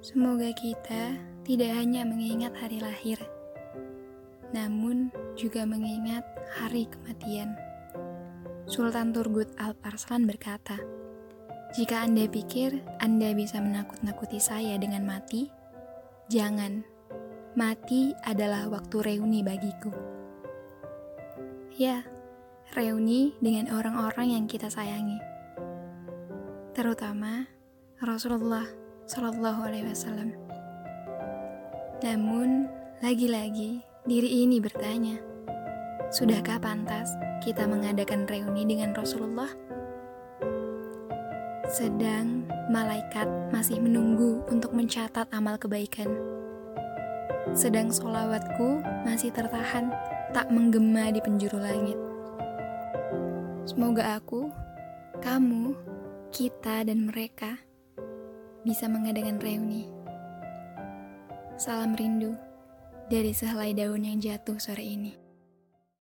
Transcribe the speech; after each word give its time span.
Semoga 0.00 0.48
kita 0.56 1.12
tidak 1.44 1.76
hanya 1.76 2.08
mengingat 2.08 2.56
hari 2.56 2.80
lahir, 2.80 3.20
namun 4.48 5.12
juga 5.36 5.68
mengingat 5.68 6.24
hari 6.56 6.88
kematian. 6.88 7.52
Sultan 8.64 9.12
Turgut 9.12 9.52
Alparslan 9.60 10.24
berkata, 10.24 10.80
"Jika 11.76 12.00
Anda 12.00 12.24
pikir 12.32 12.80
Anda 12.96 13.36
bisa 13.36 13.60
menakut-nakuti 13.60 14.40
saya 14.40 14.80
dengan 14.80 15.04
mati, 15.04 15.52
jangan. 16.32 16.80
Mati 17.52 18.16
adalah 18.24 18.72
waktu 18.72 19.04
reuni 19.04 19.44
bagiku." 19.44 19.92
Ya, 21.76 22.08
reuni 22.72 23.36
dengan 23.44 23.68
orang-orang 23.68 24.32
yang 24.32 24.44
kita 24.48 24.72
sayangi, 24.72 25.20
terutama 26.72 27.52
Rasulullah 28.00 28.79
Shallallahu 29.10 29.66
Alaihi 29.66 29.90
Wasallam. 29.90 30.30
Namun, 31.98 32.70
lagi-lagi 33.02 33.82
diri 34.06 34.46
ini 34.46 34.62
bertanya, 34.62 35.18
sudahkah 36.14 36.62
pantas 36.62 37.18
kita 37.42 37.66
mengadakan 37.66 38.22
reuni 38.30 38.62
dengan 38.70 38.94
Rasulullah? 38.94 39.50
Sedang 41.66 42.46
malaikat 42.70 43.26
masih 43.50 43.82
menunggu 43.82 44.46
untuk 44.46 44.70
mencatat 44.78 45.26
amal 45.34 45.58
kebaikan. 45.58 46.06
Sedang 47.50 47.90
solawatku 47.90 48.78
masih 49.02 49.34
tertahan 49.34 49.90
tak 50.30 50.54
menggema 50.54 51.10
di 51.10 51.18
penjuru 51.18 51.58
langit. 51.58 51.98
Semoga 53.66 54.22
aku, 54.22 54.54
kamu, 55.18 55.74
kita, 56.30 56.86
dan 56.86 57.10
mereka 57.10 57.58
bisa 58.66 58.88
mengadakan 58.88 59.40
reuni. 59.40 59.88
Salam 61.60 61.96
rindu 61.96 62.36
dari 63.08 63.32
sehelai 63.32 63.72
daun 63.76 64.04
yang 64.04 64.20
jatuh 64.20 64.56
sore 64.56 64.84
ini. 64.84 65.29